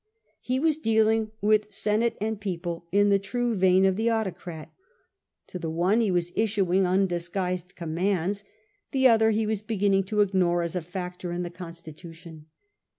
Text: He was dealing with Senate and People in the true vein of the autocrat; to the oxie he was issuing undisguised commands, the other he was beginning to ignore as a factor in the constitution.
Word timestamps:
He 0.39 0.57
was 0.59 0.79
dealing 0.79 1.29
with 1.41 1.71
Senate 1.71 2.17
and 2.19 2.41
People 2.41 2.87
in 2.91 3.09
the 3.09 3.19
true 3.19 3.53
vein 3.53 3.85
of 3.85 3.97
the 3.97 4.09
autocrat; 4.09 4.73
to 5.45 5.59
the 5.59 5.69
oxie 5.69 6.01
he 6.01 6.09
was 6.09 6.31
issuing 6.35 6.87
undisguised 6.87 7.75
commands, 7.75 8.43
the 8.89 9.07
other 9.07 9.29
he 9.29 9.45
was 9.45 9.61
beginning 9.61 10.05
to 10.05 10.21
ignore 10.21 10.63
as 10.63 10.75
a 10.75 10.81
factor 10.81 11.31
in 11.31 11.43
the 11.43 11.51
constitution. 11.51 12.47